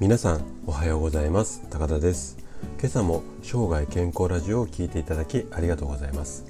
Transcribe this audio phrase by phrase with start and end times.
[0.00, 1.62] 皆さんおはようございます。
[1.70, 2.36] 高田です。
[2.80, 6.44] 今朝も生涯健康ラジオを聞いていただきありがとうございます。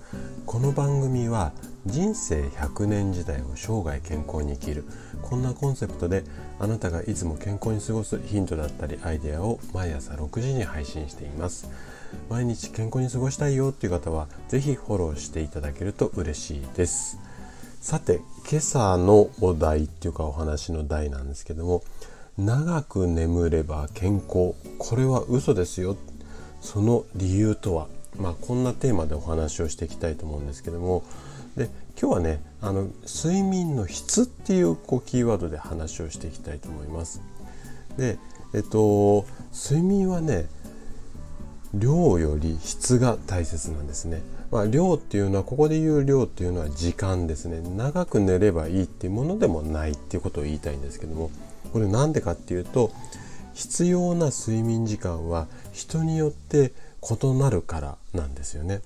[0.46, 1.52] この番組は
[1.84, 4.84] 人生100年時代を生涯健康に生きる
[5.20, 6.24] こんなコンセプトで
[6.58, 11.68] あなたがいつも健康に過ごすヒントだったりアイデアを毎朝6時に配信しています。
[12.30, 17.18] 毎日健康に過ごしたいよっていう方は是非フォローしていただけると嬉しいです。
[17.84, 21.82] さて今朝のお題っていうかお話の題なんですけども
[22.38, 25.94] 長く眠れば健康これは嘘ですよ。
[26.62, 31.02] その理由とはまあこんなテーマでお話をしていきたいと思うんですけども。
[31.58, 31.68] で
[32.00, 37.20] 今日はねあの睡眠の質っていうこうキーワードで話をしていきたいと思います。
[37.98, 38.18] で
[38.54, 40.46] えっと睡眠はね
[41.78, 44.22] 量より質が大切なんですね。
[44.50, 51.32] まあ、量っていうのはここで言う量っていうのは時間ですね長く寝ればいいっていうものでもないっていうことを言いたいんですけども
[51.72, 52.92] これ何でかっていうと
[53.52, 58.80] 必要な睡眠時間は人によって異なるからなんですよね。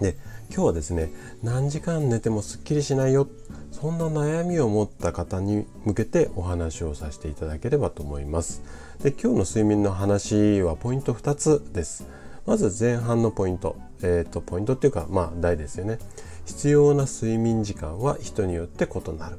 [0.00, 0.16] で
[0.50, 1.10] 今日はですね
[1.42, 3.28] 何時間寝てもすっきりしないよ
[3.72, 8.62] そんな悩みを持った方に向けてお話をさせていただければと思います。
[9.02, 12.06] で今日の睡眠の話はポイント2つです。
[12.44, 15.98] まず前半のポイント、えっ、ー、とポイントっていうかまあ大ですよね。
[16.46, 19.38] 必要な睡眠時間は人によって異なる。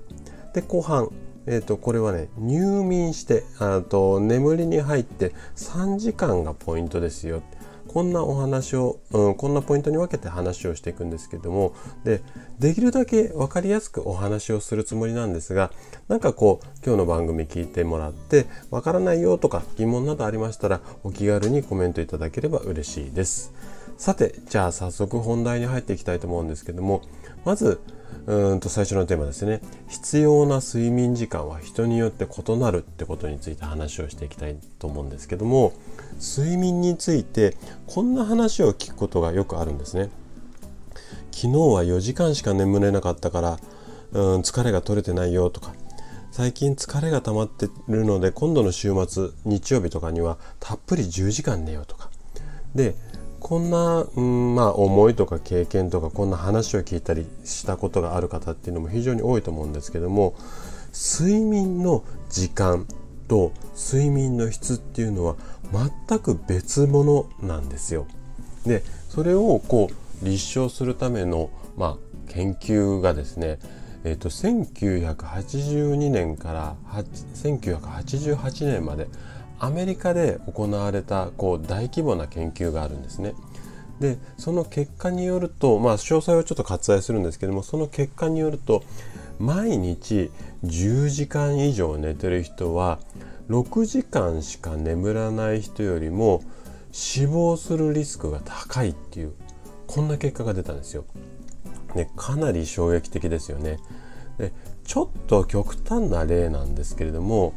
[0.53, 1.09] で後半
[1.51, 7.41] えーと、これはね入眠してあと眠りに入って3時間がポイントですよ
[7.89, 11.73] こんなお話を、うん、こんなポイントに分けて話をしていくんですけども
[12.03, 12.21] で
[12.59, 15.71] できるだけ分かりやすくお話をするつもりなんですが
[16.07, 23.78] なんかこう今日の番組聞いてもらって分からないよとか疑問などありましたらお気軽にコメントいただければ嬉しいです。
[24.00, 27.02] さてじゃあ早速本題に入っていきたいと思うんですけども
[27.44, 27.81] まず
[28.28, 29.61] うんと最初のテーマですね。
[29.88, 35.73] 必要な睡眠時間は人によって異なるってことについて話をしていきたいと思うんですけども
[36.17, 37.58] 睡眠について
[37.88, 40.09] こんな話を聞くことがよくあるんですね。
[41.32, 43.59] 昨日は4時間しか眠れなかったから
[44.14, 45.73] うん疲れが取れてないよとか
[46.32, 52.09] 最近疲れが溜まってるので今度の週末日曜日とかにはたっぷり10時間寝ようとか。
[52.73, 52.95] で
[53.39, 60.36] こんな、うん、まあ思いとか経験とかこんな話を聞いたりしたことがある方っていうのも非常に多いと思うんですけども
[60.94, 62.86] 睡眠の時間
[63.27, 65.36] と睡眠の質っていうのは
[66.08, 68.08] 全く別物なんですよ。
[68.66, 69.89] でそれをこ
[70.21, 73.60] う立証するための、まあ、研究がですね
[74.06, 76.76] えーと、1982年から
[77.36, 79.08] 1988年まで
[79.59, 83.36] アメリカで行われたこう大規模な研究があるんですね。
[83.99, 88.83] でその結果によるとまあ詳細をちょっと割愛するんですけどもその結果によると
[89.39, 90.31] 毎日
[90.64, 92.99] 10時間以上寝てる人は
[93.49, 96.43] 6時間しか眠らない人よりも
[96.91, 99.33] 死亡するリスクが高いっていう
[99.87, 101.05] こんな結果が出たんですよ。
[101.95, 103.80] ね、かなり衝撃的ですよね。
[104.37, 104.53] で
[104.83, 107.53] ちょっと極端な例なんですけれども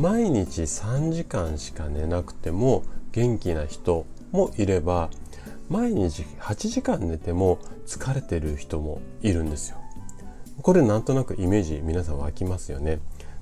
[0.00, 5.10] 毎日3時間しか寝なくても元気な人もいれば
[5.68, 9.76] 毎日8時間寝ても疲れてる人もいるんですよ。
[10.62, 12.98] これなんとなくイメージ皆さん湧きますよね。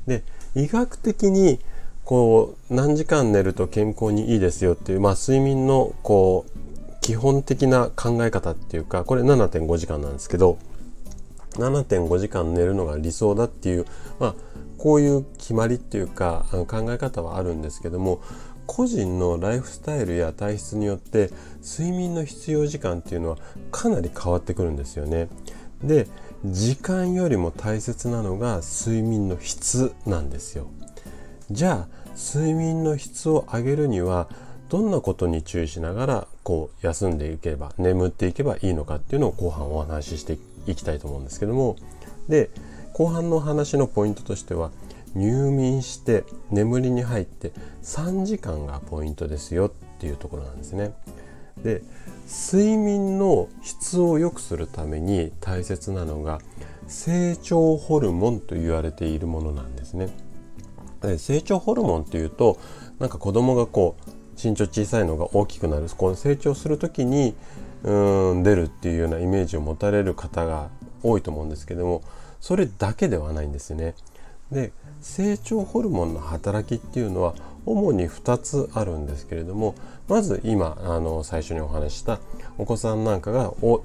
[0.08, 0.24] で
[0.56, 1.60] 医学的に
[2.04, 10.58] こう何時間寝ると健康にいいですよっていう、まあ、睡眠のこう基本的な考え方っていうかこれ7.5時間なんですけど
[11.52, 13.86] 7.5時間寝るのが理想だっていう、
[14.18, 14.34] まあ、
[14.78, 18.22] こういう決まりっていうかあの考え方はあるんですけども
[18.66, 21.30] 個人のライフスタイルや体質によって
[21.62, 23.38] 睡眠の必要時間っていうのは
[23.72, 25.28] かなり変わってくるんですよね。
[25.82, 26.06] で
[26.44, 30.68] 時間よりも大切なのが睡眠の質なんですよ。
[31.50, 34.28] じゃあ睡眠の質を上げるには
[34.68, 41.76] どんなことに注意しながらこう休んでいけば眠っていけばいいのかっていうのを後半お話ししていきたいと思うんですけども
[42.28, 42.50] で
[42.98, 44.72] 後半の話のポイントとしては
[45.14, 47.52] 入眠して眠りに入って
[47.84, 50.92] 3時間がポイントですよっていうところなんですね。
[51.62, 51.82] で
[52.26, 56.40] 睡眠の質を良くするために大切なのが
[56.88, 60.08] 成長ホルモンと言われているものなんですね。
[61.00, 62.58] で成長ホルモンっていうと
[62.98, 64.10] なんか子供がこう
[64.42, 67.36] 身長小さいのが大きくなるこの成長する時に
[67.84, 70.68] うん出るっていうようなイメージを持たれる方が
[71.04, 72.02] 多いと思うんですけども
[72.40, 73.94] それだけではないんですね。
[74.50, 77.34] で成長ホルモンの働きっていうのは
[77.66, 79.74] 主に2つあるんですけれども
[80.08, 82.18] まず今あの最初にお話した
[82.56, 83.78] お子さんなんかが大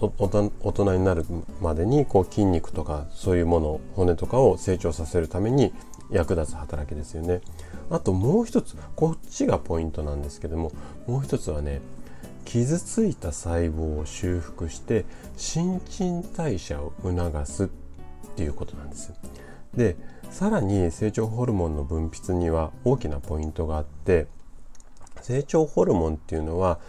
[0.73, 1.25] 人になる
[1.61, 5.73] までにこう筋肉とかそういうもの骨とかを成長させるために
[6.11, 7.41] 役立つ働きですよね。
[7.89, 10.71] あともう一つこっちがポイントなんですけども
[11.05, 11.81] もう一つはね
[12.45, 15.05] 傷ついた細胞を修復して
[15.35, 17.67] 新陳代謝を促すっ
[18.35, 19.13] ていうことなんです。
[19.75, 19.95] で
[20.29, 24.27] さらに成長ホルモンの分泌には大きなポイントがあって
[25.21, 26.79] 成長ホルモンっていうのは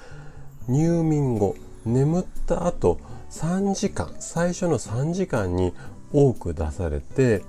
[0.69, 2.99] 入眠後眠った後
[3.31, 5.75] 3時間最初の3時間に
[6.13, 7.43] 多く出されて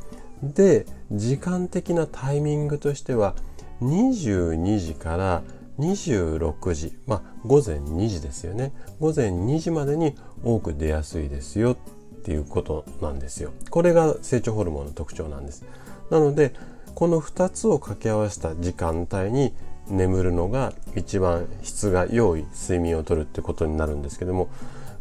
[0.43, 3.35] で時間的なタイミングとしては
[3.81, 5.43] 22時から
[5.79, 11.77] 26時まあ午前2時ですよね午前2時までに多く出やすいですよ
[12.25, 13.51] っていうことなんですよ。
[13.69, 15.63] これが成長ホルモンの特徴なんです。
[16.09, 16.53] なので
[16.95, 19.53] この2つを掛け合わせた時間帯に
[19.89, 24.49] 眠るのが一番質が良い睡眠をとるってことになるんですけども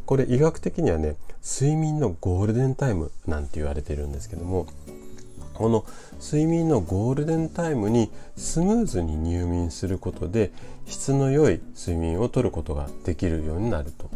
[0.05, 4.67] これ医学的にはね睡眠のゴールデンタイムなんて言われているんですけども
[5.55, 5.87] この
[6.21, 10.53] 睡眠のゴールデンタイムにスムーズに入眠することで
[10.85, 14.11] 質の良い睡眠をとることができるようになると。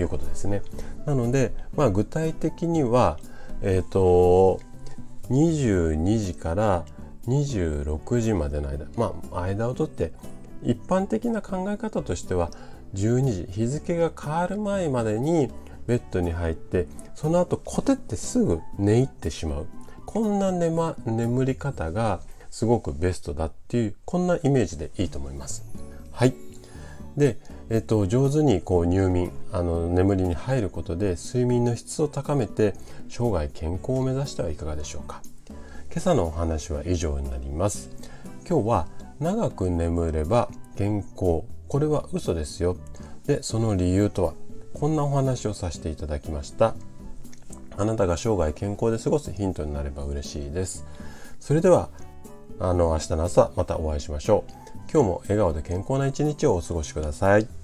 [0.00, 0.62] いうことですね。
[1.06, 3.18] なので、まあ、具体的には、
[3.62, 4.60] え、ー、と
[5.30, 6.84] 22時から
[7.28, 10.12] 26時までの間まあ間をとって
[10.62, 12.50] 一般的な考え方としては
[12.94, 15.50] 12時日付が変わる前までに
[15.86, 19.66] ベッドに入ってその後コテってすぐ寝入ってしまう
[20.06, 22.20] こんな寝,、ま、眠り方が
[22.50, 25.64] すごくベストだっていうこんなイメージでいいと思います。
[26.10, 26.49] はい
[27.20, 27.38] で、
[27.68, 32.74] えっと、上手にこう入眠あの眠りに入ることで睡眠の質を高めて
[33.10, 35.20] 生涯健康を目指してはいかがでしょうか。
[35.90, 37.90] 今朝のお話は以上になります。
[38.48, 38.88] 今日は
[39.20, 41.42] 長く眠れば健康。
[41.68, 42.78] これは嘘ですよ。
[43.26, 44.32] でその理由とは
[44.72, 46.74] こんなお話をさせていただきました。
[47.76, 50.86] あなたが生涯健康で過ごすヒントになれば嬉しいです。
[51.38, 51.90] それでは
[52.58, 54.59] あの明日の朝またお会いしましょう。
[54.92, 57.59] 今日も笑顔で健康な一日をお過ごしください。